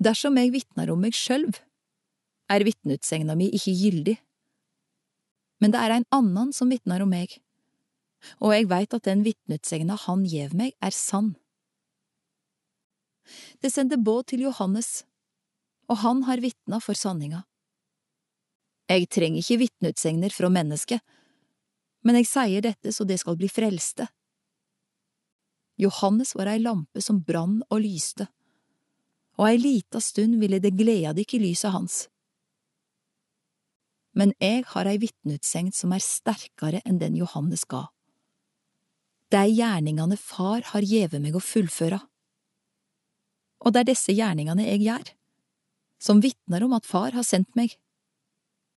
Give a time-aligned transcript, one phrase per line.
[0.00, 1.58] Dersom jeg vitner om meg sjølv,
[2.50, 4.16] er vitneutsegna mi ikke gyldig.
[5.60, 7.36] Men det er en annen som vitner om meg,
[8.40, 11.34] og jeg veit at den vitneutsegna han gjev meg, er sann.
[13.60, 15.04] Det sendte båd til Johannes,
[15.92, 17.44] og han har vitna for sanninga.
[18.90, 21.04] Jeg trenger ikke vitneutsegner fra mennesket,
[22.02, 24.08] men jeg sier dette så det skal bli frelste.
[25.80, 28.26] Johannes var ei lampe som brann og lyste,
[29.40, 32.00] og ei lita stund ville det gleda dykk i lyset hans.
[34.12, 37.86] Men jeg har ei vitneutsegn som er sterkare enn den Johannes ga.
[39.30, 42.00] Det er gjerningane far har gjeve meg å fullføre.
[43.64, 45.12] Og det er disse gjerningane jeg gjør,
[46.02, 47.76] som vitner om at far har sendt meg.